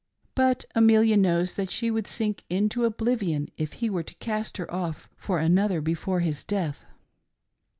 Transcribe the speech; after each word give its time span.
But 0.33 0.65
Amelia 0.73 1.15
knows 1.15 1.53
that 1.57 1.69
she 1.69 1.91
would 1.91 2.07
sink 2.07 2.43
into 2.49 2.85
oblivion 2.85 3.49
if 3.55 3.73
he 3.73 3.87
were 3.91 4.01
to 4.01 4.15
cast 4.15 4.57
hef 4.57 4.67
off 4.71 5.07
for 5.15 5.37
another 5.37 5.79
before 5.79 6.21
his 6.21 6.43
death. 6.43 6.85